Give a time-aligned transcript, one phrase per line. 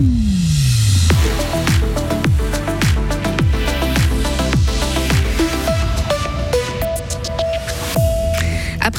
[0.00, 0.29] Mm-hmm.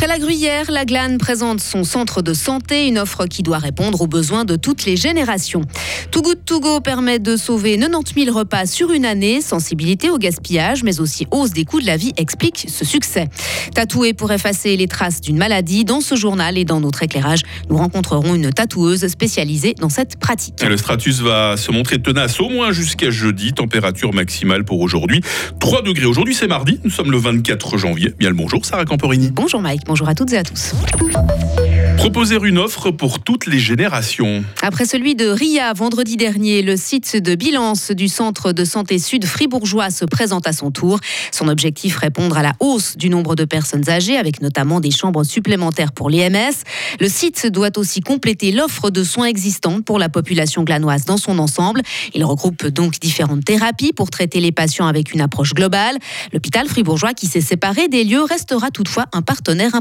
[0.01, 4.01] Après la Gruyère, la Glane présente son centre de santé, une offre qui doit répondre
[4.01, 5.61] aux besoins de toutes les générations.
[6.09, 9.41] Too Good To Go permet de sauver 90 000 repas sur une année.
[9.41, 13.27] Sensibilité au gaspillage, mais aussi hausse des coûts de la vie explique ce succès.
[13.75, 17.77] Tatoué pour effacer les traces d'une maladie, dans ce journal et dans notre éclairage, nous
[17.77, 20.63] rencontrerons une tatoueuse spécialisée dans cette pratique.
[20.67, 23.53] Le stratus va se montrer tenace au moins jusqu'à jeudi.
[23.53, 25.21] Température maximale pour aujourd'hui
[25.59, 26.07] 3 degrés.
[26.07, 28.15] Aujourd'hui c'est mardi, nous sommes le 24 janvier.
[28.17, 29.29] Bien le bonjour Sarah Camporini.
[29.29, 30.71] Bonjour Mike bonjour à toutes et à tous.
[31.97, 34.43] Proposer une offre pour toutes les générations.
[34.61, 39.25] Après celui de RIA vendredi dernier, le site de bilance du centre de santé sud
[39.25, 40.99] fribourgeois se présente à son tour.
[41.31, 45.25] Son objectif répondre à la hausse du nombre de personnes âgées avec notamment des chambres
[45.25, 46.63] supplémentaires pour l'EMS.
[46.99, 51.37] Le site doit aussi compléter l'offre de soins existante pour la population glanoise dans son
[51.37, 51.81] ensemble.
[52.15, 55.97] Il regroupe donc différentes thérapies pour traiter les patients avec une approche globale.
[56.31, 59.80] L'hôpital fribourgeois qui s'est séparé des lieux restera toutefois un partenaire important.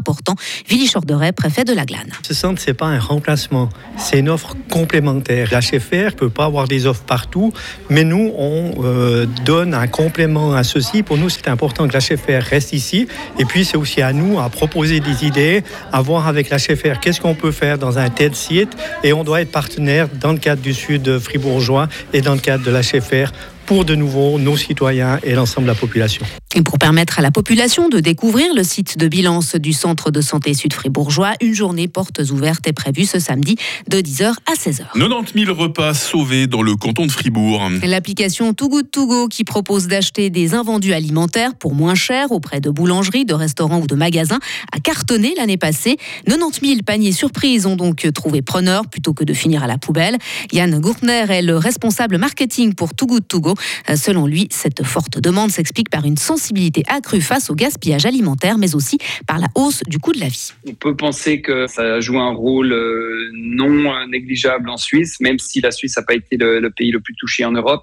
[0.69, 2.11] Willy Chorderet, préfet de la Glane.
[2.27, 5.49] Ce centre, c'est pas un remplacement, c'est une offre complémentaire.
[5.53, 7.53] La ne peut pas avoir des offres partout,
[7.89, 11.03] mais nous, on euh, donne un complément à ceci.
[11.03, 13.07] Pour nous, c'est important que la HFR reste ici.
[13.39, 15.63] Et puis, c'est aussi à nous à proposer des idées,
[15.93, 18.77] à voir avec la HFR qu'est-ce qu'on peut faire dans un tel site.
[19.03, 22.65] Et on doit être partenaire dans le cadre du Sud fribourgeois et dans le cadre
[22.65, 23.33] de la HFR
[23.67, 26.27] pour de nouveau nos citoyens et l'ensemble de la population.
[26.57, 30.21] Et pour permettre à la population de découvrir le site de bilance du centre de
[30.21, 33.55] santé sud-fribourgeois, une journée portes ouvertes est prévue ce samedi
[33.89, 34.99] de 10h à 16h.
[34.99, 37.71] 90 000 repas sauvés dans le canton de Fribourg.
[37.85, 42.61] L'application Too Good To Go qui propose d'acheter des invendus alimentaires pour moins cher auprès
[42.61, 44.41] de boulangeries, de restaurants ou de magasins
[44.73, 45.99] a cartonné l'année passée.
[46.27, 50.19] 90 000 paniers surprises ont donc trouvé preneur plutôt que de finir à la poubelle.
[50.51, 53.55] Yann Gourtner est le responsable marketing pour Too Good To Go.
[53.89, 56.40] Euh, selon lui, cette forte demande s'explique par une sensibilité
[56.89, 60.53] accrue face au gaspillage alimentaire, mais aussi par la hausse du coût de la vie.
[60.67, 65.61] On peut penser que ça joue un rôle euh, non négligeable en Suisse, même si
[65.61, 67.83] la Suisse n'a pas été le, pays le plus touché en Europe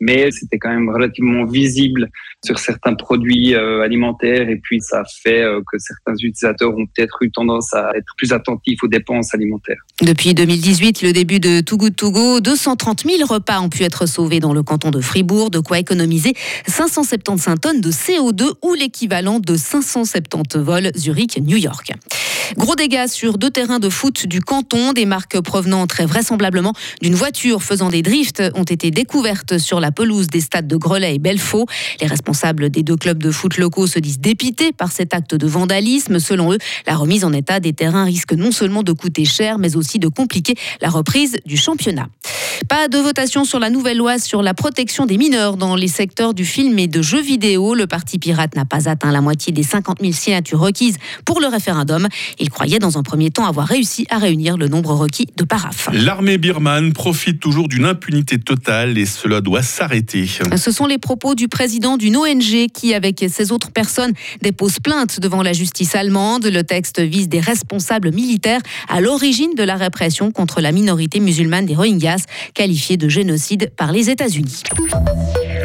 [0.00, 2.08] mais c'était quand même relativement visible
[2.44, 7.18] sur certains produits euh, alimentaires et puis ça fait euh, que certains utilisateurs ont peut-être
[7.22, 9.80] eu tendance à être plus attentifs aux dépenses alimentaires.
[10.02, 14.06] Depuis 2018, le début de Too Good To Go, 230 000 repas ont pu être
[14.06, 16.34] sauvés dans le canton de Fribourg, de quoi économiser
[16.66, 21.92] 575 tonnes de CO2 ou l'équivalent de 570 vols Zurich-New York.
[22.56, 24.92] Gros dégâts sur deux terrains de foot du canton.
[24.92, 26.72] Des marques provenant très vraisemblablement
[27.02, 31.14] d'une voiture faisant des drifts ont été découvertes sur la pelouse des stades de Grelais
[31.14, 31.66] et Belfaux.
[32.00, 35.46] Les responsables des deux clubs de foot locaux se disent dépités par cet acte de
[35.46, 36.18] vandalisme.
[36.18, 39.76] Selon eux, la remise en état des terrains risque non seulement de coûter cher, mais
[39.76, 42.08] aussi de compliquer la reprise du championnat.
[42.68, 46.34] Pas de votation sur la nouvelle loi sur la protection des mineurs dans les secteurs
[46.34, 47.74] du film et de jeux vidéo.
[47.74, 51.46] Le Parti pirate n'a pas atteint la moitié des 50 000 signatures requises pour le
[51.46, 52.08] référendum.
[52.38, 55.88] Il croyait dans un premier temps avoir réussi à réunir le nombre requis de paraphes.
[55.92, 59.62] L'armée birmane profite toujours d'une impunité totale et cela doit
[60.56, 64.12] Ce sont les propos du président d'une ONG qui, avec ses autres personnes,
[64.42, 66.46] dépose plainte devant la justice allemande.
[66.46, 71.66] Le texte vise des responsables militaires à l'origine de la répression contre la minorité musulmane
[71.66, 72.24] des Rohingyas
[72.54, 74.62] qualifié de génocide par les États-Unis.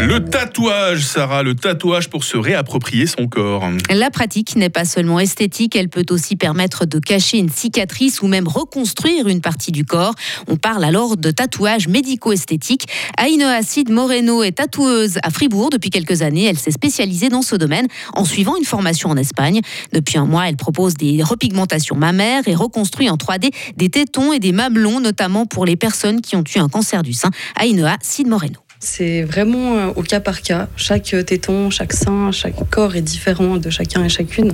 [0.05, 3.63] Le tatouage, Sarah, le tatouage pour se réapproprier son corps.
[3.89, 8.27] La pratique n'est pas seulement esthétique, elle peut aussi permettre de cacher une cicatrice ou
[8.27, 10.13] même reconstruire une partie du corps.
[10.49, 12.85] On parle alors de tatouage médico-esthétique.
[13.15, 16.47] Aïnoa Sid Moreno est tatoueuse à Fribourg depuis quelques années.
[16.47, 19.61] Elle s'est spécialisée dans ce domaine en suivant une formation en Espagne.
[19.93, 24.39] Depuis un mois, elle propose des repigmentations mammaires et reconstruit en 3D des tétons et
[24.39, 27.31] des mamelons, notamment pour les personnes qui ont eu un cancer du sein.
[27.55, 28.62] Aïnoa Sid Moreno.
[28.85, 30.67] C'est vraiment euh, au cas par cas.
[30.75, 34.53] Chaque téton, chaque sein, chaque corps est différent de chacun et chacune.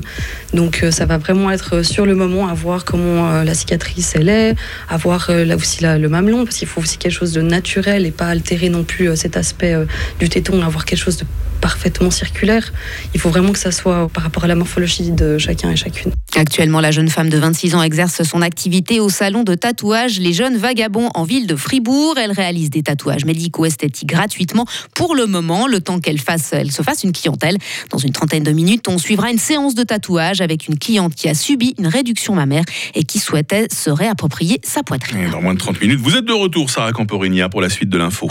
[0.54, 4.14] Donc euh, ça va vraiment être sur le moment à voir comment euh, la cicatrice
[4.16, 4.56] elle est,
[4.88, 8.12] à voir là aussi le mamelon, parce qu'il faut aussi quelque chose de naturel et
[8.12, 9.76] pas altérer non plus cet aspect
[10.20, 11.26] du téton, avoir quelque chose de
[11.60, 12.72] parfaitement circulaire.
[13.16, 16.12] Il faut vraiment que ça soit par rapport à la morphologie de chacun et chacune.
[16.36, 20.32] Actuellement, la jeune femme de 26 ans exerce son activité au salon de tatouage Les
[20.32, 22.16] Jeunes Vagabonds en ville de Fribourg.
[22.18, 26.82] Elle réalise des tatouages médico-esthétiques gratuitement pour le moment, le temps qu'elle fasse, elle se
[26.82, 27.58] fasse une clientèle.
[27.90, 31.28] Dans une trentaine de minutes, on suivra une séance de tatouage avec une cliente qui
[31.30, 32.64] a subi une réduction mammaire
[32.96, 35.30] et qui souhaitait se réapproprier sa poitrine.
[35.32, 37.98] dans moins de 30 minutes, vous êtes de retour, Sarah Camporinia, pour la suite de
[37.98, 38.28] l'info.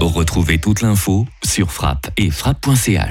[0.00, 3.02] Retrouvez toute l'info sur frappe et frappe.ch.